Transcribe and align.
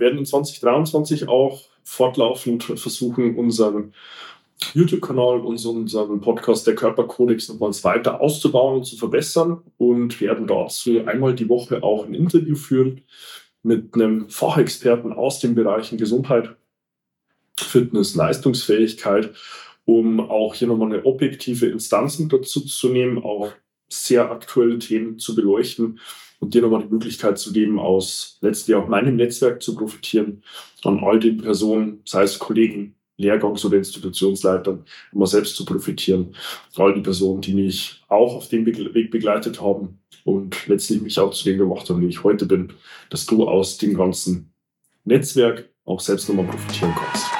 wir 0.00 0.06
werden 0.06 0.18
in 0.18 0.26
2023 0.26 1.28
auch 1.28 1.60
fortlaufend 1.84 2.64
versuchen, 2.64 3.36
unseren 3.36 3.92
YouTube-Kanal 4.74 5.40
und 5.40 5.64
unseren 5.64 6.20
Podcast 6.20 6.66
der 6.66 6.74
Körperkodex 6.74 7.48
nochmals 7.48 7.84
weiter 7.84 8.20
auszubauen 8.20 8.78
und 8.78 8.84
zu 8.84 8.96
verbessern. 8.96 9.62
Und 9.76 10.20
werden 10.20 10.46
dazu 10.46 11.04
einmal 11.04 11.34
die 11.34 11.48
Woche 11.48 11.82
auch 11.82 12.06
ein 12.06 12.14
Interview 12.14 12.56
führen 12.56 13.02
mit 13.62 13.94
einem 13.94 14.28
Fachexperten 14.30 15.12
aus 15.12 15.40
den 15.40 15.54
Bereichen 15.54 15.98
Gesundheit, 15.98 16.56
Fitness, 17.58 18.14
Leistungsfähigkeit, 18.14 19.34
um 19.84 20.20
auch 20.20 20.54
hier 20.54 20.68
nochmal 20.68 20.92
eine 20.92 21.04
objektive 21.04 21.66
Instanz 21.66 22.16
dazu 22.28 22.60
zu 22.60 22.88
nehmen, 22.88 23.22
auch 23.22 23.52
sehr 23.90 24.30
aktuelle 24.30 24.78
Themen 24.78 25.18
zu 25.18 25.34
beleuchten 25.34 25.98
und 26.38 26.54
dir 26.54 26.62
nochmal 26.62 26.82
die 26.82 26.92
Möglichkeit 26.92 27.38
zu 27.38 27.52
geben, 27.52 27.78
aus 27.78 28.38
letztlich 28.40 28.76
auch 28.76 28.88
meinem 28.88 29.16
Netzwerk 29.16 29.62
zu 29.62 29.74
profitieren, 29.74 30.42
an 30.84 31.00
all 31.00 31.20
den 31.20 31.36
Personen, 31.36 32.00
sei 32.04 32.22
es 32.22 32.38
Kollegen, 32.38 32.94
Lehrgangs- 33.18 33.64
oder 33.66 33.76
Institutionsleitern, 33.76 34.84
immer 35.12 35.26
selbst 35.26 35.54
zu 35.54 35.64
profitieren. 35.64 36.34
All 36.76 36.94
die 36.94 37.02
Personen, 37.02 37.42
die 37.42 37.54
mich 37.54 38.02
auch 38.08 38.34
auf 38.34 38.48
dem 38.48 38.64
Weg 38.64 39.10
begleitet 39.10 39.60
haben 39.60 40.00
und 40.24 40.66
letztlich 40.66 41.02
mich 41.02 41.18
auch 41.20 41.32
zu 41.32 41.44
dem 41.44 41.58
gemacht 41.58 41.88
haben, 41.90 42.00
wie 42.00 42.08
ich 42.08 42.24
heute 42.24 42.46
bin, 42.46 42.72
dass 43.10 43.26
du 43.26 43.46
aus 43.46 43.76
dem 43.76 43.94
ganzen 43.94 44.52
Netzwerk 45.04 45.68
auch 45.84 46.00
selbst 46.00 46.28
nochmal 46.28 46.46
profitieren 46.46 46.94
kannst. 46.96 47.39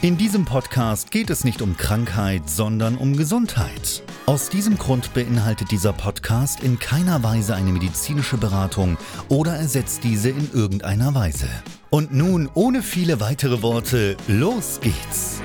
In 0.00 0.16
diesem 0.16 0.44
Podcast 0.44 1.10
geht 1.10 1.28
es 1.28 1.42
nicht 1.42 1.60
um 1.60 1.76
Krankheit, 1.76 2.48
sondern 2.48 2.96
um 2.96 3.16
Gesundheit. 3.16 4.04
Aus 4.26 4.48
diesem 4.48 4.78
Grund 4.78 5.12
beinhaltet 5.12 5.72
dieser 5.72 5.92
Podcast 5.92 6.62
in 6.62 6.78
keiner 6.78 7.24
Weise 7.24 7.56
eine 7.56 7.72
medizinische 7.72 8.36
Beratung 8.36 8.96
oder 9.28 9.54
ersetzt 9.54 10.04
diese 10.04 10.30
in 10.30 10.52
irgendeiner 10.54 11.16
Weise. 11.16 11.48
Und 11.90 12.14
nun, 12.14 12.48
ohne 12.54 12.82
viele 12.82 13.18
weitere 13.18 13.60
Worte, 13.60 14.16
los 14.28 14.78
geht's! 14.80 15.40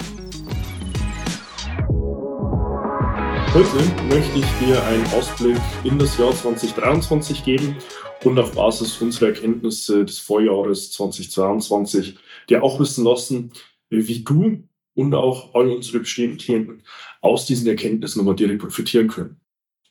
Heute 3.56 3.78
möchte 4.08 4.38
ich 4.38 4.46
dir 4.64 4.84
einen 4.86 5.06
Ausblick 5.14 5.58
in 5.84 5.98
das 5.98 6.16
Jahr 6.20 6.32
2023 6.32 7.44
geben 7.44 7.78
und 8.24 8.38
auf 8.38 8.52
Basis 8.52 9.02
unserer 9.02 9.30
Erkenntnisse 9.30 10.06
des 10.06 10.20
Vorjahres 10.20 10.92
2022 10.92 12.18
dir 12.50 12.64
auch 12.64 12.80
wissen 12.80 13.04
lassen, 13.04 13.52
wie 13.98 14.24
du 14.24 14.64
und 14.96 15.14
auch 15.14 15.54
alle 15.56 15.76
unsere 15.76 16.00
bestehenden 16.00 16.38
Klienten 16.38 16.84
aus 17.22 17.46
diesen 17.46 17.68
Erkenntnissen 17.68 18.20
nochmal 18.20 18.36
direkt 18.36 18.62
profitieren 18.62 19.08
können. 19.08 19.38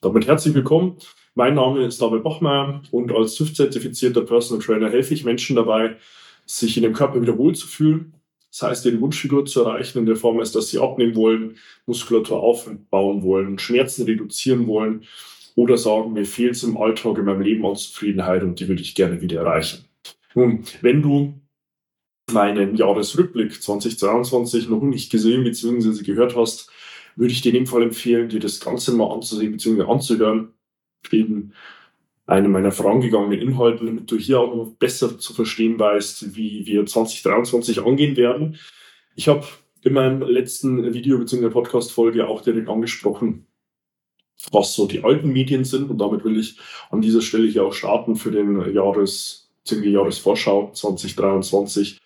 Damit 0.00 0.26
herzlich 0.26 0.54
willkommen. 0.54 0.96
Mein 1.34 1.54
Name 1.54 1.84
ist 1.84 2.02
David 2.02 2.22
Bachmeier 2.22 2.82
und 2.90 3.12
als 3.12 3.36
TÜV-zertifizierter 3.36 4.22
Personal 4.22 4.62
Trainer 4.62 4.90
helfe 4.90 5.14
ich 5.14 5.24
Menschen 5.24 5.56
dabei, 5.56 5.96
sich 6.44 6.76
in 6.76 6.82
dem 6.82 6.92
Körper 6.92 7.22
wieder 7.22 7.38
wohlzufühlen. 7.38 8.14
Das 8.50 8.62
heißt, 8.62 8.86
ihre 8.86 9.00
Wunschfigur 9.00 9.46
zu 9.46 9.62
erreichen 9.62 9.98
in 9.98 10.06
der 10.06 10.16
Form 10.16 10.40
ist, 10.40 10.54
dass 10.54 10.68
sie 10.68 10.78
abnehmen 10.78 11.16
wollen, 11.16 11.56
Muskulatur 11.86 12.42
aufbauen 12.42 13.22
wollen, 13.22 13.58
Schmerzen 13.58 14.04
reduzieren 14.04 14.66
wollen 14.66 15.04
oder 15.54 15.78
sagen, 15.78 16.12
mir 16.12 16.26
fehlt 16.26 16.52
es 16.52 16.62
im 16.62 16.76
Alltag, 16.76 17.16
in 17.16 17.24
meinem 17.24 17.40
Leben 17.40 17.64
an 17.64 17.76
Zufriedenheit 17.76 18.42
und 18.42 18.60
die 18.60 18.68
würde 18.68 18.82
ich 18.82 18.94
gerne 18.94 19.20
wieder 19.22 19.40
erreichen. 19.40 19.84
Nun, 20.34 20.64
wenn 20.82 21.00
du 21.00 21.34
meinen 22.32 22.76
Jahresrückblick 22.76 23.62
2022 23.62 24.68
noch 24.68 24.82
nicht 24.82 25.10
gesehen 25.10 25.44
bzw. 25.44 26.02
gehört 26.02 26.36
hast, 26.36 26.70
würde 27.16 27.32
ich 27.32 27.42
dir 27.42 27.50
in 27.50 27.56
dem 27.56 27.66
Fall 27.66 27.82
empfehlen, 27.82 28.28
dir 28.28 28.40
das 28.40 28.60
Ganze 28.60 28.92
mal 28.92 29.12
anzusehen 29.12 29.52
bzw. 29.52 29.82
anzuhören. 29.82 30.52
In 31.10 31.52
einem 32.26 32.52
meiner 32.52 32.72
vorangegangenen 32.72 33.40
Inhalten, 33.40 33.86
damit 33.86 34.10
du 34.10 34.16
hier 34.16 34.40
auch 34.40 34.54
noch 34.54 34.72
besser 34.78 35.18
zu 35.18 35.34
verstehen 35.34 35.78
weißt, 35.78 36.36
wie 36.36 36.64
wir 36.66 36.86
2023 36.86 37.84
angehen 37.84 38.16
werden. 38.16 38.58
Ich 39.16 39.28
habe 39.28 39.44
in 39.82 39.92
meinem 39.92 40.22
letzten 40.22 40.94
Video 40.94 41.18
bzw. 41.18 41.50
Podcast-Folge 41.50 42.26
auch 42.26 42.40
direkt 42.40 42.68
angesprochen, 42.68 43.46
was 44.52 44.74
so 44.74 44.86
die 44.86 45.04
alten 45.04 45.32
Medien 45.32 45.64
sind. 45.64 45.90
Und 45.90 45.98
damit 45.98 46.24
will 46.24 46.38
ich 46.38 46.58
an 46.90 47.02
dieser 47.02 47.20
Stelle 47.20 47.48
hier 47.48 47.64
auch 47.64 47.74
starten 47.74 48.16
für 48.16 48.30
den 48.30 48.72
Jahres, 48.72 49.50
Jahresvorschau 49.68 50.70
2023. 50.72 51.98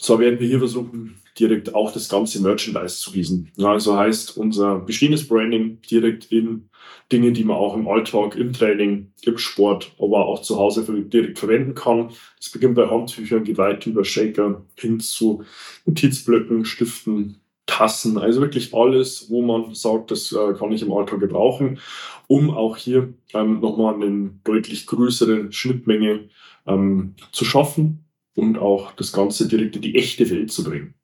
Zwar 0.00 0.18
werden 0.18 0.40
wir 0.40 0.46
hier 0.46 0.58
versuchen, 0.58 1.16
direkt 1.38 1.74
auch 1.74 1.92
das 1.92 2.08
ganze 2.08 2.40
Merchandise 2.42 2.98
zu 3.00 3.12
gießen. 3.12 3.52
Also 3.62 3.96
heißt 3.96 4.36
unser 4.36 4.78
bestehendes 4.78 5.28
Branding 5.28 5.80
direkt 5.82 6.32
in 6.32 6.70
Dinge, 7.12 7.32
die 7.32 7.44
man 7.44 7.56
auch 7.56 7.76
im 7.76 7.86
Alltag, 7.86 8.36
im 8.36 8.52
Training, 8.52 9.12
im 9.22 9.38
Sport, 9.38 9.92
aber 9.98 10.26
auch 10.26 10.42
zu 10.42 10.56
Hause 10.56 10.84
direkt 11.04 11.38
verwenden 11.38 11.74
kann. 11.74 12.10
Das 12.38 12.50
beginnt 12.50 12.76
bei 12.76 12.88
Handtüchern, 12.88 13.44
geht 13.44 13.58
weit 13.58 13.86
über 13.86 14.04
Shaker 14.04 14.64
hin 14.76 15.00
zu 15.00 15.44
Notizblöcken, 15.84 16.64
Stiften, 16.64 17.40
Tassen, 17.66 18.18
also 18.18 18.40
wirklich 18.40 18.74
alles, 18.74 19.30
wo 19.30 19.42
man 19.42 19.74
sagt, 19.74 20.10
das 20.10 20.32
äh, 20.32 20.54
kann 20.54 20.72
ich 20.72 20.82
im 20.82 20.92
Alltag 20.92 21.20
gebrauchen, 21.20 21.78
um 22.26 22.50
auch 22.50 22.76
hier 22.76 23.14
ähm, 23.32 23.60
nochmal 23.60 23.94
eine 23.94 24.30
deutlich 24.42 24.86
größere 24.86 25.52
Schnittmenge 25.52 26.30
ähm, 26.66 27.14
zu 27.30 27.44
schaffen 27.44 28.04
und 28.40 28.58
auch 28.58 28.92
das 28.92 29.12
Ganze 29.12 29.46
direkt 29.46 29.76
in 29.76 29.82
die 29.82 29.96
echte 29.96 30.28
Welt 30.30 30.50
zu 30.50 30.64
bringen. 30.64 30.94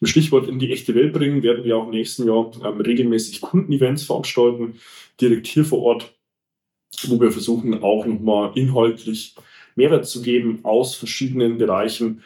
Im 0.00 0.06
Stichwort 0.06 0.48
in 0.48 0.58
die 0.58 0.70
echte 0.70 0.94
Welt 0.94 1.14
bringen 1.14 1.42
werden 1.42 1.64
wir 1.64 1.78
auch 1.78 1.84
im 1.84 1.90
nächsten 1.90 2.26
Jahr 2.26 2.50
ähm, 2.62 2.80
regelmäßig 2.80 3.40
Kundenevents 3.40 4.04
veranstalten, 4.04 4.74
direkt 5.18 5.46
hier 5.46 5.64
vor 5.64 5.80
Ort, 5.80 6.14
wo 7.06 7.18
wir 7.18 7.30
versuchen 7.30 7.82
auch 7.82 8.04
nochmal 8.04 8.52
inhaltlich 8.54 9.34
Mehrwert 9.76 10.06
zu 10.06 10.20
geben 10.20 10.60
aus 10.62 10.94
verschiedenen 10.94 11.56
Bereichen 11.56 12.22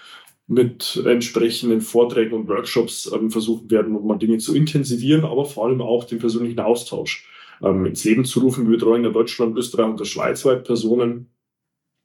mit 0.48 1.00
entsprechenden 1.06 1.80
Vorträgen 1.80 2.34
und 2.34 2.48
Workshops 2.48 3.10
ähm, 3.14 3.30
versuchen 3.30 3.70
werden, 3.70 3.92
nochmal 3.92 4.18
Dinge 4.18 4.38
zu 4.38 4.56
intensivieren, 4.56 5.24
aber 5.24 5.44
vor 5.44 5.66
allem 5.66 5.80
auch 5.80 6.04
den 6.04 6.18
persönlichen 6.18 6.58
Austausch 6.58 7.28
ähm, 7.62 7.86
ins 7.86 8.02
Leben 8.02 8.24
zu 8.24 8.40
rufen. 8.40 8.64
Wir 8.64 8.76
betreuen 8.76 9.04
in 9.04 9.12
Deutschland, 9.12 9.56
Österreich 9.56 9.86
und 9.86 10.00
der 10.00 10.04
Schweiz 10.04 10.44
weit 10.44 10.64
Personen 10.64 11.30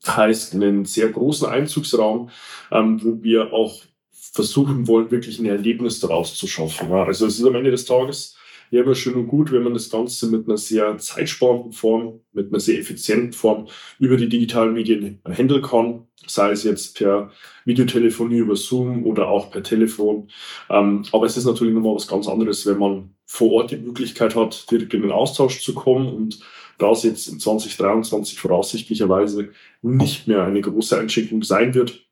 heißt 0.07 0.53
einen 0.53 0.85
sehr 0.85 1.09
großen 1.09 1.47
Einzugsraum, 1.47 2.29
ähm, 2.71 3.03
wo 3.03 3.23
wir 3.23 3.53
auch 3.53 3.81
versuchen 4.11 4.87
wollen, 4.87 5.11
wirklich 5.11 5.39
ein 5.39 5.45
Erlebnis 5.45 5.99
daraus 5.99 6.35
zu 6.35 6.47
schaffen. 6.47 6.89
Ja, 6.89 7.03
also 7.03 7.27
es 7.27 7.39
ist 7.39 7.45
am 7.45 7.55
Ende 7.55 7.71
des 7.71 7.85
Tages 7.85 8.35
ja 8.71 8.83
immer 8.83 8.95
schön 8.95 9.15
und 9.15 9.27
gut, 9.27 9.51
wenn 9.51 9.63
man 9.63 9.73
das 9.73 9.89
Ganze 9.89 10.27
mit 10.27 10.47
einer 10.47 10.57
sehr 10.57 10.97
zeitsparenden 10.97 11.71
Form, 11.71 12.21
mit 12.31 12.49
einer 12.49 12.59
sehr 12.59 12.79
effizienten 12.79 13.33
Form 13.33 13.67
über 13.99 14.17
die 14.17 14.29
digitalen 14.29 14.73
Medien 14.73 15.21
handeln 15.25 15.61
kann, 15.61 16.07
sei 16.27 16.51
es 16.51 16.63
jetzt 16.63 16.97
per 16.97 17.31
Videotelefonie 17.65 18.37
über 18.37 18.55
Zoom 18.55 19.05
oder 19.05 19.27
auch 19.27 19.51
per 19.51 19.63
Telefon. 19.63 20.29
Ähm, 20.69 21.05
aber 21.11 21.25
es 21.25 21.37
ist 21.37 21.45
natürlich 21.45 21.73
nochmal 21.73 21.95
was 21.95 22.07
ganz 22.07 22.27
anderes, 22.27 22.65
wenn 22.65 22.77
man 22.77 23.15
vor 23.25 23.51
Ort 23.51 23.71
die 23.71 23.77
Möglichkeit 23.77 24.35
hat, 24.35 24.69
direkt 24.71 24.93
in 24.93 25.01
den 25.01 25.11
Austausch 25.11 25.61
zu 25.61 25.73
kommen 25.73 26.07
und 26.07 26.39
da 26.77 26.91
es 26.91 27.03
jetzt 27.03 27.27
in 27.27 27.39
2023 27.39 28.39
voraussichtlicherweise 28.39 29.49
nicht 29.81 30.27
mehr 30.27 30.43
eine 30.43 30.61
große 30.61 30.99
Einschränkung 30.99 31.43
sein 31.43 31.73
wird, 31.73 32.03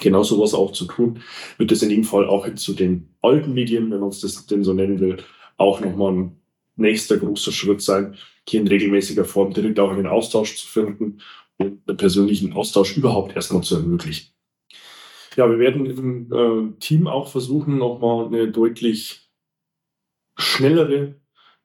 genau 0.00 0.22
sowas 0.22 0.54
auch 0.54 0.72
zu 0.72 0.86
tun, 0.86 1.20
wird 1.58 1.72
es 1.72 1.82
in 1.82 1.90
dem 1.90 2.04
Fall 2.04 2.26
auch 2.26 2.52
zu 2.54 2.72
den 2.72 3.14
alten 3.20 3.52
Medien, 3.54 3.90
wenn 3.90 4.00
man 4.00 4.08
es 4.08 4.20
das 4.20 4.46
denn 4.46 4.64
so 4.64 4.72
nennen 4.72 5.00
will, 5.00 5.18
auch 5.56 5.80
nochmal 5.80 6.12
ein 6.12 6.40
nächster 6.76 7.16
großer 7.16 7.52
Schritt 7.52 7.82
sein, 7.82 8.16
hier 8.48 8.60
in 8.60 8.68
regelmäßiger 8.68 9.24
Form 9.24 9.52
direkt 9.52 9.78
auch 9.78 9.90
einen 9.90 10.06
Austausch 10.06 10.56
zu 10.56 10.66
finden 10.66 11.20
und 11.58 11.80
einen 11.86 11.96
persönlichen 11.96 12.52
Austausch 12.52 12.96
überhaupt 12.96 13.36
erstmal 13.36 13.62
zu 13.62 13.76
ermöglichen. 13.76 14.34
Ja, 15.36 15.50
wir 15.50 15.58
werden 15.58 15.86
im 15.86 16.32
äh, 16.32 16.78
Team 16.78 17.06
auch 17.06 17.28
versuchen, 17.28 17.78
nochmal 17.78 18.26
eine 18.26 18.50
deutlich 18.50 19.28
schnellere, 20.36 21.16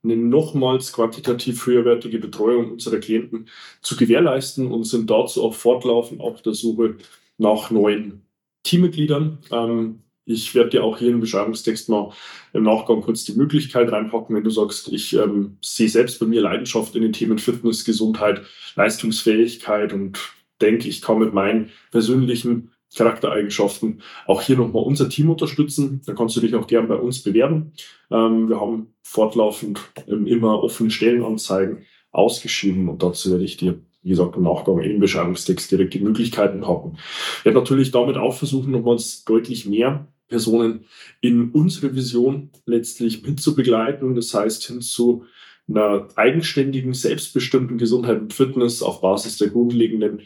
eine 0.03 0.15
nochmals 0.15 0.93
quantitativ 0.93 1.65
höherwertige 1.65 2.19
Betreuung 2.19 2.71
unserer 2.71 2.99
Klienten 2.99 3.49
zu 3.81 3.95
gewährleisten 3.95 4.71
und 4.71 4.85
sind 4.85 5.09
dazu 5.09 5.43
auch 5.43 5.53
fortlaufend 5.53 6.21
auf 6.21 6.41
der 6.41 6.53
Suche 6.53 6.97
nach 7.39 7.71
neuen 7.71 8.21
Teammitgliedern. 8.63 9.39
Ähm, 9.51 9.99
ich 10.25 10.53
werde 10.53 10.69
dir 10.69 10.83
auch 10.83 10.99
hier 10.99 11.09
im 11.09 11.21
Beschreibungstext 11.21 11.89
mal 11.89 12.13
im 12.53 12.63
Nachgang 12.63 13.01
kurz 13.01 13.23
die 13.23 13.33
Möglichkeit 13.33 13.91
reinpacken, 13.91 14.35
wenn 14.35 14.43
du 14.43 14.51
sagst, 14.51 14.93
ich 14.93 15.13
ähm, 15.13 15.57
sehe 15.61 15.89
selbst 15.89 16.19
bei 16.19 16.27
mir 16.27 16.41
Leidenschaft 16.41 16.95
in 16.95 17.01
den 17.01 17.13
Themen 17.13 17.39
Fitness, 17.39 17.83
Gesundheit, 17.83 18.43
Leistungsfähigkeit 18.75 19.91
und 19.91 20.19
denke, 20.61 20.87
ich 20.87 21.01
kann 21.01 21.17
mit 21.17 21.33
meinen 21.33 21.71
persönlichen 21.89 22.71
Charaktereigenschaften 22.95 24.01
auch 24.27 24.41
hier 24.41 24.57
nochmal 24.57 24.83
unser 24.83 25.09
Team 25.09 25.29
unterstützen. 25.29 26.01
Da 26.05 26.13
kannst 26.13 26.35
du 26.35 26.41
dich 26.41 26.53
auch 26.55 26.67
gern 26.67 26.87
bei 26.87 26.95
uns 26.95 27.23
bewerben. 27.23 27.73
Ähm, 28.11 28.49
wir 28.49 28.61
haben 28.61 28.93
fortlaufend 29.01 29.79
ähm, 30.07 30.27
immer 30.27 30.63
offene 30.63 30.91
Stellenanzeigen 30.91 31.85
ausgeschrieben 32.11 32.89
und 32.89 33.01
dazu 33.01 33.31
werde 33.31 33.43
ich 33.43 33.57
dir 33.57 33.79
wie 34.01 34.09
gesagt, 34.09 34.35
im 34.35 34.43
Nachgang 34.43 34.79
im 34.79 34.99
Beschreibungstext 34.99 35.71
direkt 35.71 35.93
die 35.93 35.99
Möglichkeiten 35.99 36.65
haben. 36.67 36.97
Ich 37.39 37.45
werde 37.45 37.59
natürlich 37.59 37.91
damit 37.91 38.17
auch 38.17 38.33
versuchen, 38.33 38.71
nochmals 38.71 39.25
deutlich 39.25 39.65
mehr 39.65 40.07
Personen 40.27 40.85
in 41.21 41.51
unsere 41.51 41.95
Vision 41.95 42.51
letztlich 42.65 43.23
mitzubegleiten. 43.23 44.15
Das 44.15 44.33
heißt, 44.33 44.67
hin 44.67 44.81
zu 44.81 45.25
einer 45.67 46.07
eigenständigen, 46.15 46.93
selbstbestimmten 46.93 47.77
Gesundheit 47.77 48.19
und 48.19 48.33
Fitness 48.33 48.81
auf 48.81 49.01
Basis 49.01 49.37
der 49.37 49.49
grundlegenden 49.49 50.21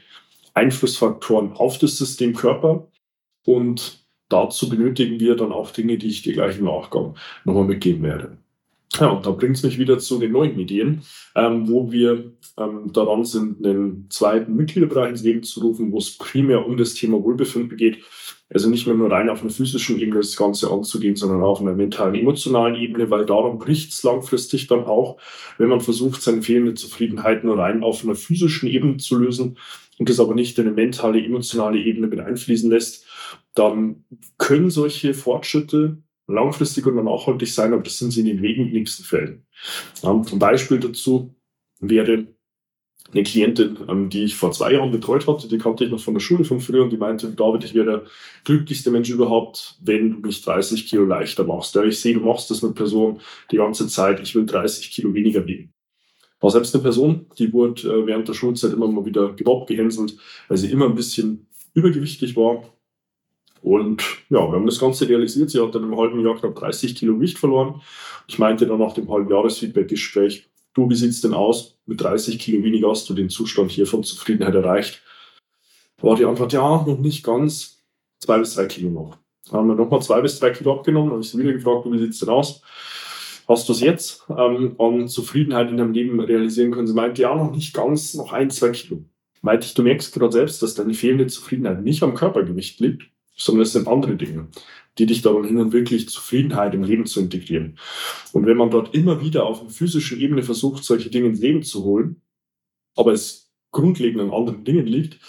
Einflussfaktoren 0.53 1.53
auf 1.53 1.79
das 1.79 1.97
System 1.97 2.33
Körper. 2.33 2.89
Und 3.45 4.05
dazu 4.29 4.69
benötigen 4.69 5.19
wir 5.19 5.35
dann 5.35 5.51
auch 5.51 5.71
Dinge, 5.71 5.97
die 5.97 6.07
ich 6.07 6.21
dir 6.21 6.33
gleich 6.33 6.59
im 6.59 6.65
Nachgang 6.65 7.15
nochmal 7.43 7.65
mitgeben 7.65 8.03
werde. 8.03 8.37
Ja, 8.99 9.07
und 9.09 9.25
da 9.25 9.31
bringt 9.31 9.55
es 9.55 9.63
mich 9.63 9.79
wieder 9.79 9.97
zu 9.97 10.19
den 10.19 10.31
neuen 10.31 10.55
Medien, 10.55 11.01
ähm, 11.35 11.67
wo 11.67 11.91
wir 11.91 12.31
ähm, 12.57 12.93
daran 12.93 13.25
sind, 13.25 13.65
einen 13.65 14.07
zweiten 14.09 14.55
Mitgliederbereich 14.55 15.09
ins 15.09 15.23
Leben 15.23 15.41
zu 15.41 15.61
rufen, 15.61 15.91
wo 15.91 15.97
es 15.97 16.15
primär 16.17 16.65
um 16.65 16.77
das 16.77 16.93
Thema 16.93 17.23
Wohlbefinden 17.23 17.75
geht. 17.75 18.03
Also 18.53 18.69
nicht 18.69 18.85
mehr 18.85 18.95
nur 18.95 19.11
rein 19.11 19.29
auf 19.29 19.41
einer 19.41 19.49
physischen 19.49 19.99
Ebene 19.99 20.17
das 20.17 20.37
Ganze 20.37 20.69
anzugehen, 20.69 21.15
sondern 21.15 21.41
auch 21.41 21.53
auf 21.53 21.61
einer 21.61 21.73
mentalen, 21.73 22.13
emotionalen 22.13 22.75
Ebene, 22.75 23.09
weil 23.09 23.25
darum 23.25 23.57
bricht 23.57 23.91
es 23.91 24.03
langfristig 24.03 24.67
dann 24.67 24.83
auch, 24.83 25.17
wenn 25.57 25.69
man 25.69 25.81
versucht, 25.81 26.21
seine 26.21 26.43
fehlende 26.43 26.75
Zufriedenheit 26.75 27.43
nur 27.43 27.57
rein 27.57 27.83
auf 27.83 28.03
einer 28.03 28.13
physischen 28.13 28.69
Ebene 28.69 28.97
zu 28.97 29.17
lösen 29.17 29.57
und 29.97 30.07
das 30.07 30.19
aber 30.19 30.35
nicht 30.35 30.59
in 30.59 30.67
eine 30.67 30.75
mentale, 30.75 31.23
emotionale 31.23 31.79
Ebene 31.79 32.05
mit 32.05 32.19
einfließen 32.19 32.69
lässt, 32.69 33.07
dann 33.55 34.03
können 34.37 34.69
solche 34.69 35.15
Fortschritte 35.15 35.97
langfristig 36.33 36.85
und 36.85 37.03
nachhaltig 37.03 37.49
sein, 37.49 37.73
aber 37.73 37.83
das 37.83 37.97
sind 37.97 38.11
sie 38.11 38.21
in 38.21 38.25
den 38.27 38.41
wenigsten 38.41 39.03
Fällen. 39.03 39.45
Ähm, 40.03 40.25
ein 40.31 40.39
Beispiel 40.39 40.79
dazu 40.79 41.35
wäre 41.79 42.27
eine 43.11 43.23
Klientin, 43.23 43.77
ähm, 43.87 44.09
die 44.09 44.23
ich 44.23 44.35
vor 44.35 44.51
zwei 44.51 44.73
Jahren 44.73 44.91
betreut 44.91 45.27
hatte, 45.27 45.47
die 45.47 45.57
kannte 45.57 45.85
ich 45.85 45.91
noch 45.91 45.99
von 45.99 46.13
der 46.13 46.21
Schule 46.21 46.43
von 46.43 46.59
früher 46.59 46.83
und 46.83 46.89
die 46.89 46.97
meinte, 46.97 47.29
David, 47.29 47.63
ich 47.63 47.73
wäre 47.73 47.85
der 47.85 48.03
glücklichste 48.43 48.91
Mensch 48.91 49.09
überhaupt, 49.09 49.77
wenn 49.81 50.11
du 50.11 50.27
mich 50.27 50.41
30 50.41 50.87
Kilo 50.87 51.05
leichter 51.05 51.43
machst. 51.43 51.75
Ja, 51.75 51.83
ich 51.83 51.99
sehe, 51.99 52.15
du 52.15 52.21
machst 52.21 52.49
das 52.49 52.61
mit 52.61 52.75
Person 52.75 53.19
die 53.51 53.57
ganze 53.57 53.87
Zeit, 53.87 54.19
ich 54.21 54.33
will 54.35 54.45
30 54.45 54.91
Kilo 54.91 55.13
weniger 55.13 55.45
wiegen. 55.45 55.73
War 56.39 56.49
selbst 56.49 56.73
eine 56.75 56.83
Person, 56.83 57.27
die 57.37 57.53
wurde 57.53 57.81
äh, 57.83 58.05
während 58.05 58.27
der 58.27 58.33
Schulzeit 58.33 58.73
immer 58.73 58.87
mal 58.87 59.05
wieder 59.05 59.33
gemobbt, 59.33 59.67
gehänselt, 59.67 60.17
weil 60.47 60.57
sie 60.57 60.71
immer 60.71 60.85
ein 60.85 60.95
bisschen 60.95 61.47
übergewichtig 61.73 62.35
war 62.35 62.72
und 63.63 64.03
ja, 64.29 64.39
wir 64.39 64.51
haben 64.51 64.65
das 64.65 64.77
Ganze 64.77 65.07
realisiert. 65.07 65.49
Sie 65.49 65.61
hat 65.61 65.73
dann 65.73 65.83
im 65.83 65.97
halben 65.97 66.19
Jahr 66.19 66.37
knapp 66.37 66.55
30 66.55 66.95
Kilo 66.95 67.15
Gewicht 67.15 67.39
verloren. 67.39 67.81
Ich 68.27 68.37
meinte 68.37 68.67
dann 68.67 68.79
nach 68.79 68.93
dem 68.93 69.09
halben 69.09 69.31
Jahresfeedback-Gespräch, 69.31 70.49
du, 70.73 70.89
wie 70.89 70.95
sieht's 70.95 71.21
denn 71.21 71.33
aus? 71.33 71.77
Mit 71.85 72.01
30 72.01 72.39
Kilo 72.39 72.61
weniger 72.61 72.89
hast 72.89 73.09
du 73.09 73.13
den 73.13 73.29
Zustand 73.29 73.71
hier 73.71 73.87
von 73.87 74.03
Zufriedenheit 74.03 74.53
erreicht? 74.53 75.01
Da 75.97 76.07
war 76.07 76.15
die 76.17 76.25
Antwort, 76.25 76.51
ja, 76.51 76.83
noch 76.85 76.99
nicht 76.99 77.23
ganz. 77.23 77.81
Zwei 78.19 78.39
bis 78.39 78.55
drei 78.55 78.65
Kilo 78.65 78.89
noch. 78.89 79.17
Dann 79.49 79.59
haben 79.59 79.67
wir 79.67 79.75
nochmal 79.75 80.01
zwei 80.01 80.19
bis 80.19 80.39
drei 80.39 80.49
Kilo 80.49 80.73
abgenommen. 80.73 81.07
Dann 81.07 81.13
habe 81.13 81.23
ich 81.23 81.31
sie 81.31 81.37
wieder 81.37 81.53
gefragt, 81.53 81.85
wie 81.85 81.99
sieht's 81.99 82.19
denn 82.19 82.29
aus? 82.29 82.61
Hast 83.47 83.69
du 83.69 83.73
es 83.73 83.79
jetzt 83.79 84.25
ähm, 84.29 84.75
an 84.77 85.07
Zufriedenheit 85.07 85.69
in 85.69 85.77
deinem 85.77 85.93
Leben 85.93 86.19
realisieren 86.19 86.71
können? 86.71 86.87
Sie 86.87 86.93
meinte, 86.93 87.21
ja, 87.21 87.33
noch 87.33 87.51
nicht 87.51 87.73
ganz, 87.73 88.13
noch 88.13 88.33
ein, 88.33 88.49
zwei 88.49 88.71
Kilo. 88.71 89.05
Meinte 89.41 89.67
ich, 89.67 89.73
du 89.73 89.83
merkst 89.83 90.13
gerade 90.13 90.33
selbst, 90.33 90.61
dass 90.61 90.75
deine 90.75 90.93
fehlende 90.93 91.27
Zufriedenheit 91.27 91.81
nicht 91.81 92.03
am 92.03 92.13
Körpergewicht 92.13 92.79
liegt, 92.81 93.12
sondern 93.35 93.63
es 93.63 93.73
sind 93.73 93.87
andere 93.87 94.15
Dinge, 94.15 94.47
die 94.97 95.05
dich 95.05 95.21
daran 95.21 95.45
hindern, 95.45 95.71
wirklich 95.71 96.09
Zufriedenheit 96.09 96.73
im 96.73 96.83
Leben 96.83 97.05
zu 97.05 97.19
integrieren. 97.19 97.77
Und 98.31 98.45
wenn 98.45 98.57
man 98.57 98.69
dort 98.69 98.93
immer 98.93 99.21
wieder 99.21 99.45
auf 99.45 99.61
einer 99.61 99.69
physischen 99.69 100.19
Ebene 100.19 100.43
versucht, 100.43 100.83
solche 100.83 101.09
Dinge 101.09 101.27
ins 101.27 101.39
Leben 101.39 101.63
zu 101.63 101.83
holen, 101.83 102.21
aber 102.95 103.11
es 103.11 103.51
grundlegend 103.71 104.21
an 104.21 104.31
anderen 104.31 104.63
Dingen 104.63 104.85
liegt, 104.85 105.19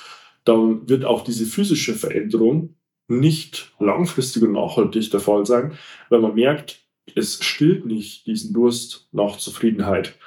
dann 0.44 0.88
wird 0.88 1.04
auch 1.04 1.24
diese 1.24 1.46
physische 1.46 1.94
Veränderung 1.94 2.76
nicht 3.08 3.72
langfristig 3.78 4.42
und 4.42 4.52
nachhaltig 4.52 5.10
der 5.10 5.20
Fall 5.20 5.44
sein, 5.46 5.72
weil 6.10 6.20
man 6.20 6.34
merkt, 6.34 6.82
es 7.14 7.42
stillt 7.42 7.84
nicht 7.86 8.26
diesen 8.26 8.54
Durst 8.54 9.08
nach 9.12 9.36
Zufriedenheit, 9.36 10.18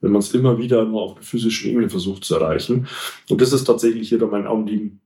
wenn 0.00 0.12
man 0.12 0.20
es 0.20 0.34
immer 0.34 0.58
wieder 0.58 0.84
nur 0.84 1.02
auf 1.02 1.14
der 1.14 1.22
physischen 1.22 1.70
Ebene 1.70 1.88
versucht 1.88 2.24
zu 2.24 2.34
erreichen. 2.34 2.88
Und 3.28 3.40
das 3.40 3.52
ist 3.52 3.64
tatsächlich 3.64 4.08
hier 4.08 4.24
mein 4.26 4.46
Anliegen, 4.46 5.00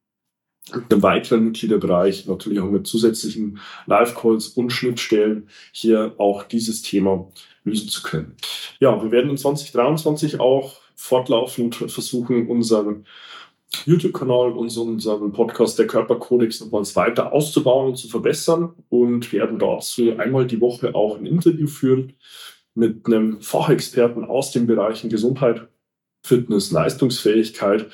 im 0.89 1.03
weiteren 1.03 1.45
Mitgliederbereich, 1.45 2.27
natürlich 2.27 2.61
auch 2.61 2.71
mit 2.71 2.87
zusätzlichen 2.87 3.59
Live-Calls 3.87 4.49
und 4.49 4.71
Schnittstellen, 4.71 5.49
hier 5.73 6.15
auch 6.19 6.45
dieses 6.45 6.83
Thema 6.83 7.31
lösen 7.65 7.89
zu 7.89 8.03
können. 8.03 8.37
Ja, 8.81 9.03
wir 9.03 9.11
werden 9.11 9.31
in 9.31 9.37
2023 9.37 10.41
auch 10.41 10.77
fortlaufend 10.95 11.77
versuchen, 11.77 12.49
unseren 12.49 13.05
YouTube-Kanal 13.85 14.53
und 14.53 14.77
unseren 14.77 15.33
Podcast 15.33 15.79
der 15.79 15.87
Körperkodex 15.87 16.61
nochmals 16.61 16.97
weiter 16.97 17.33
auszubauen 17.33 17.89
und 17.89 17.97
zu 17.97 18.09
verbessern 18.09 18.75
und 18.89 19.33
werden 19.33 19.59
dazu 19.59 20.17
einmal 20.19 20.47
die 20.47 20.61
Woche 20.61 20.95
auch 20.95 21.19
ein 21.19 21.27
Interview 21.27 21.67
führen 21.67 22.15
mit 22.75 23.07
einem 23.07 23.41
Fachexperten 23.43 24.25
aus 24.25 24.53
den 24.53 24.67
Bereichen 24.67 25.11
Gesundheit, 25.11 25.69
Fitness, 26.23 26.71
Leistungsfähigkeit 26.71 27.91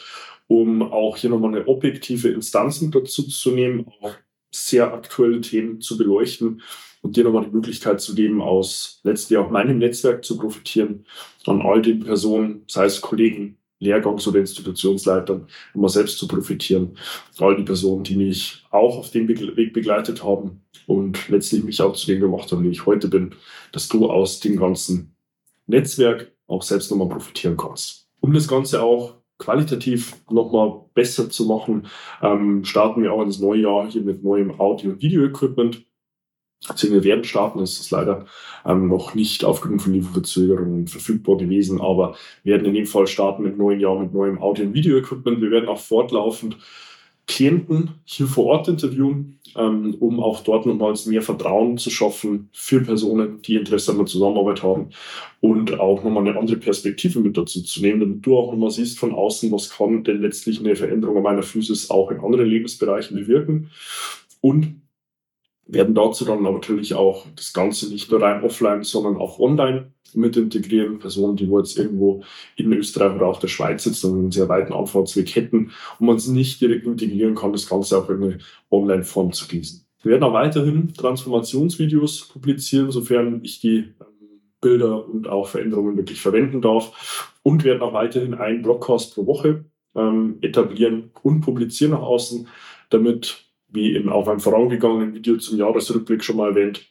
um 0.46 0.82
auch 0.82 1.16
hier 1.16 1.30
nochmal 1.30 1.54
eine 1.54 1.66
objektive 1.66 2.28
Instanz 2.28 2.80
dazu 2.90 3.22
zu 3.22 3.50
nehmen, 3.50 3.86
auch 4.00 4.14
sehr 4.50 4.92
aktuelle 4.92 5.40
Themen 5.40 5.80
zu 5.80 5.96
beleuchten 5.96 6.62
und 7.02 7.16
dir 7.16 7.24
nochmal 7.24 7.44
die 7.44 7.54
Möglichkeit 7.54 8.00
zu 8.00 8.14
geben, 8.14 8.40
aus 8.40 9.00
letztlich 9.02 9.38
auch 9.38 9.50
meinem 9.50 9.78
Netzwerk 9.78 10.24
zu 10.24 10.38
profitieren, 10.38 11.04
an 11.46 11.60
all 11.60 11.82
den 11.82 12.00
Personen, 12.00 12.62
sei 12.66 12.86
es 12.86 13.00
Kollegen, 13.00 13.58
Lehrgangs- 13.80 14.26
oder 14.26 14.40
Institutionsleitern, 14.40 15.46
immer 15.74 15.88
selbst 15.88 16.18
zu 16.18 16.26
profitieren. 16.26 16.96
All 17.38 17.56
die 17.56 17.64
Personen, 17.64 18.04
die 18.04 18.16
mich 18.16 18.64
auch 18.70 18.96
auf 18.98 19.10
dem 19.10 19.28
Weg 19.28 19.72
begleitet 19.72 20.24
haben 20.24 20.62
und 20.86 21.28
letztlich 21.28 21.64
mich 21.64 21.82
auch 21.82 21.94
zu 21.94 22.06
dem 22.06 22.20
gemacht 22.20 22.50
haben, 22.50 22.62
wie 22.62 22.70
ich 22.70 22.86
heute 22.86 23.08
bin, 23.08 23.34
dass 23.72 23.88
du 23.88 24.08
aus 24.08 24.40
dem 24.40 24.56
ganzen 24.56 25.14
Netzwerk 25.66 26.32
auch 26.46 26.62
selbst 26.62 26.90
nochmal 26.90 27.08
profitieren 27.08 27.56
kannst. 27.56 28.08
Um 28.20 28.32
das 28.32 28.48
Ganze 28.48 28.82
auch 28.82 29.16
qualitativ 29.38 30.16
nochmal 30.30 30.82
besser 30.94 31.30
zu 31.30 31.46
machen, 31.46 31.86
ähm, 32.22 32.64
starten 32.64 33.02
wir 33.02 33.12
auch 33.12 33.22
ins 33.22 33.40
neue 33.40 33.62
Jahr 33.62 33.90
hier 33.90 34.02
mit 34.02 34.22
neuem 34.22 34.60
Audio- 34.60 34.90
und 34.90 35.02
Video-Equipment. 35.02 35.84
Also 36.66 36.90
wir 36.90 37.04
werden 37.04 37.24
starten, 37.24 37.60
es 37.60 37.78
ist 37.78 37.90
leider 37.90 38.26
ähm, 38.64 38.88
noch 38.88 39.14
nicht 39.14 39.44
aufgrund 39.44 39.82
von 39.82 39.92
Lieferverzögerungen 39.92 40.86
verfügbar 40.86 41.36
gewesen, 41.36 41.80
aber 41.80 42.16
wir 42.42 42.54
werden 42.54 42.66
in 42.68 42.74
dem 42.74 42.86
Fall 42.86 43.06
starten 43.06 43.42
mit 43.42 43.58
neuen 43.58 43.80
Jahr 43.80 43.98
mit 43.98 44.14
neuem 44.14 44.40
Audio- 44.40 44.64
und 44.64 44.74
Video-Equipment. 44.74 45.42
Wir 45.42 45.50
werden 45.50 45.68
auch 45.68 45.80
fortlaufend 45.80 46.56
Klienten 47.26 47.90
hier 48.04 48.26
vor 48.26 48.46
Ort 48.46 48.68
interviewen, 48.68 49.38
ähm, 49.56 49.94
um 49.98 50.20
auch 50.20 50.42
dort 50.42 50.66
nochmals 50.66 51.06
mehr 51.06 51.22
Vertrauen 51.22 51.78
zu 51.78 51.90
schaffen 51.90 52.48
für 52.52 52.80
Personen, 52.80 53.40
die 53.42 53.56
Interesse 53.56 53.92
an 53.92 53.98
der 53.98 54.06
Zusammenarbeit 54.06 54.62
haben 54.62 54.90
und 55.40 55.78
auch 55.80 56.04
nochmal 56.04 56.26
eine 56.26 56.38
andere 56.38 56.56
Perspektive 56.56 57.20
mit 57.20 57.36
dazu 57.36 57.62
zu 57.62 57.80
nehmen, 57.80 58.00
damit 58.00 58.26
du 58.26 58.36
auch 58.36 58.52
nochmal 58.52 58.70
siehst 58.70 58.98
von 58.98 59.14
außen, 59.14 59.50
was 59.52 59.70
kann 59.70 60.04
denn 60.04 60.20
letztlich 60.20 60.60
eine 60.60 60.76
Veränderung 60.76 61.22
meiner 61.22 61.42
Physis 61.42 61.90
auch 61.90 62.10
in 62.10 62.20
anderen 62.20 62.46
Lebensbereichen 62.46 63.16
bewirken. 63.16 63.70
Und 64.40 64.82
werden 65.66 65.94
dazu 65.94 66.24
dann 66.24 66.42
natürlich 66.42 66.94
auch 66.94 67.26
das 67.36 67.52
Ganze 67.52 67.88
nicht 67.88 68.10
nur 68.10 68.22
rein 68.22 68.42
offline, 68.42 68.82
sondern 68.82 69.16
auch 69.16 69.38
online 69.38 69.92
mit 70.14 70.36
integrieren. 70.36 70.98
Personen, 70.98 71.36
die 71.36 71.48
wo 71.48 71.58
jetzt 71.58 71.78
irgendwo 71.78 72.22
in 72.56 72.72
Österreich 72.72 73.14
oder 73.14 73.26
auch 73.26 73.40
der 73.40 73.48
Schweiz 73.48 73.84
sitzen 73.84 74.12
und 74.12 74.18
einen 74.18 74.32
sehr 74.32 74.48
weiten 74.48 74.72
Anfahrtsweg 74.72 75.34
hätten 75.34 75.70
und 75.98 76.06
man 76.06 76.16
es 76.16 76.28
nicht 76.28 76.60
direkt 76.60 76.86
integrieren 76.86 77.34
kann, 77.34 77.52
das 77.52 77.68
Ganze 77.68 77.98
auch 77.98 78.08
in 78.10 78.22
eine 78.22 78.38
Online-Form 78.70 79.32
zu 79.32 79.48
gießen. 79.48 79.84
Wir 80.02 80.12
werden 80.12 80.24
auch 80.24 80.34
weiterhin 80.34 80.92
Transformationsvideos 80.92 82.28
publizieren, 82.28 82.90
sofern 82.90 83.40
ich 83.42 83.60
die 83.60 83.78
ähm, 83.78 84.40
Bilder 84.60 85.08
und 85.08 85.28
auch 85.28 85.48
Veränderungen 85.48 85.96
wirklich 85.96 86.20
verwenden 86.20 86.60
darf. 86.60 87.32
Und 87.42 87.64
werden 87.64 87.82
auch 87.82 87.94
weiterhin 87.94 88.34
einen 88.34 88.62
Blogcast 88.62 89.14
pro 89.14 89.26
Woche 89.26 89.64
ähm, 89.94 90.38
etablieren 90.42 91.10
und 91.22 91.40
publizieren 91.40 91.92
nach 91.92 92.02
außen, 92.02 92.48
damit, 92.90 93.46
wie 93.74 93.94
eben 93.94 94.08
auch 94.08 94.24
beim 94.24 94.40
vorangegangenen 94.40 95.14
Video 95.14 95.36
zum 95.36 95.58
Jahresrückblick 95.58 96.24
schon 96.24 96.36
mal 96.36 96.50
erwähnt, 96.50 96.90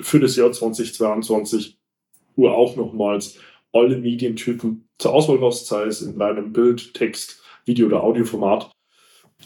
für 0.00 0.20
das 0.20 0.36
Jahr 0.36 0.52
2022 0.52 1.78
wo 2.36 2.48
auch 2.48 2.76
nochmals 2.76 3.38
alle 3.72 3.96
Medientypen 3.96 4.88
zur 4.98 5.12
Auswahl 5.12 5.40
hast, 5.40 5.66
sei 5.66 5.84
es 5.84 6.02
in 6.02 6.18
deinem 6.18 6.52
Bild, 6.52 6.94
Text, 6.94 7.42
Video- 7.64 7.86
oder 7.86 8.02
Audioformat, 8.02 8.70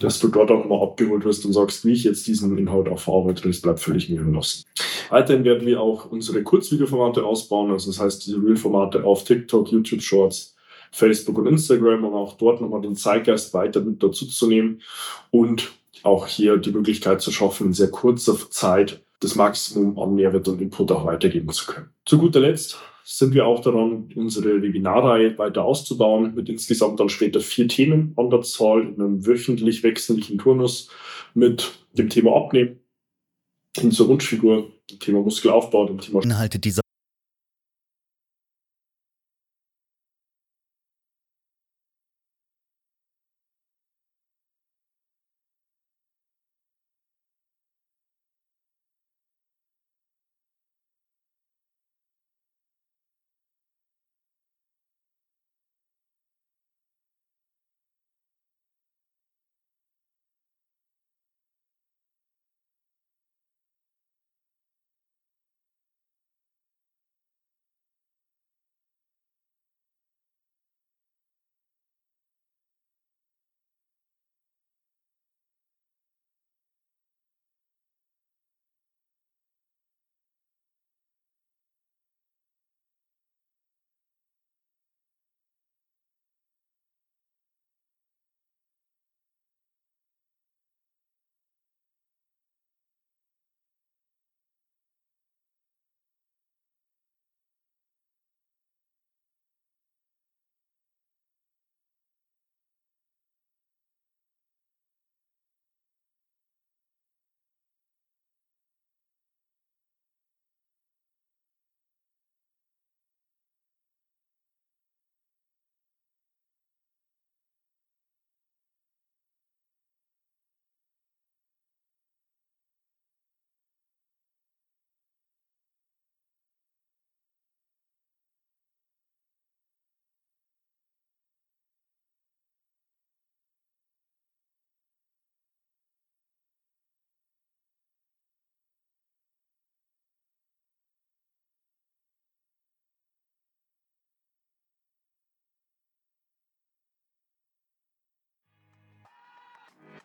dass 0.00 0.20
du 0.20 0.28
dort 0.28 0.50
auch 0.50 0.64
mal 0.64 0.82
abgeholt 0.82 1.24
wirst 1.24 1.44
und 1.46 1.52
sagst, 1.52 1.84
wie 1.84 1.92
ich 1.92 2.04
jetzt 2.04 2.26
diesen 2.26 2.56
Inhalt 2.58 2.88
auch 2.88 2.98
verarbeite, 2.98 3.48
das 3.48 3.60
bleibt 3.60 3.80
völlig 3.80 4.08
mir 4.08 4.20
überlassen. 4.20 4.64
Weiterhin 5.10 5.44
werden 5.44 5.66
wir 5.66 5.80
auch 5.80 6.10
unsere 6.10 6.42
Kurzvideoformate 6.42 7.24
ausbauen, 7.24 7.70
also 7.70 7.90
das 7.90 8.00
heißt 8.00 8.26
diese 8.26 8.42
Real-Formate 8.42 9.04
auf 9.04 9.24
TikTok, 9.24 9.72
YouTube 9.72 10.02
Shorts, 10.02 10.54
Facebook 10.92 11.38
und 11.38 11.46
Instagram, 11.46 12.04
um 12.04 12.14
auch 12.14 12.36
dort 12.36 12.60
nochmal 12.60 12.82
den 12.82 12.96
Zeitgeist 12.96 13.52
weiter 13.54 13.80
mit 13.80 14.02
dazu 14.02 14.26
zu 14.26 14.46
nehmen 14.46 14.82
und 15.30 15.72
auch 16.04 16.26
hier 16.26 16.56
die 16.56 16.72
Möglichkeit 16.72 17.20
zu 17.20 17.30
schaffen, 17.30 17.68
in 17.68 17.72
sehr 17.72 17.90
kurzer 17.90 18.36
Zeit 18.50 19.02
das 19.20 19.34
Maximum 19.34 19.98
an 19.98 20.14
Mehrwert 20.14 20.48
und 20.48 20.60
Input 20.60 20.92
auch 20.92 21.04
weitergeben 21.04 21.50
zu 21.50 21.66
können. 21.66 21.90
Zu 22.04 22.18
guter 22.18 22.40
Letzt 22.40 22.78
sind 23.04 23.34
wir 23.34 23.46
auch 23.46 23.60
daran, 23.60 24.10
unsere 24.14 24.62
Webinarreihe 24.62 25.36
weiter 25.38 25.64
auszubauen, 25.64 26.34
mit 26.34 26.48
insgesamt 26.48 27.00
dann 27.00 27.08
später 27.08 27.40
vier 27.40 27.66
Themen 27.66 28.12
an 28.16 28.30
der 28.30 28.42
Zahl 28.42 28.82
in 28.82 29.00
einem 29.00 29.26
wöchentlich 29.26 29.82
wechselnden 29.82 30.38
Turnus 30.38 30.90
mit 31.34 31.72
dem 31.94 32.10
Thema 32.10 32.36
Abnehmen, 32.36 32.80
hin 33.76 33.90
zur 33.90 34.08
Wunschfigur, 34.08 34.70
dem 34.90 34.98
Thema 34.98 35.20
Muskelaufbau, 35.22 35.86
dem 35.86 36.00
Thema 36.00 36.22
Inhalte 36.22 36.58
dieser 36.58 36.82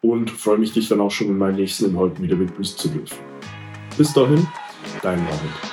und 0.04 0.30
freue 0.30 0.60
mich, 0.60 0.74
dich 0.74 0.90
dann 0.90 1.02
auch 1.02 1.10
schon 1.10 1.28
in 1.28 1.38
meinen 1.38 1.56
nächsten 1.56 1.86
Inhalten 1.86 2.24
wieder 2.24 2.36
begrüßen 2.36 2.78
zu 2.78 2.90
dürfen. 2.90 3.18
Bis 3.98 4.14
dahin, 4.14 4.46
dein 5.02 5.26
David. 5.26 5.73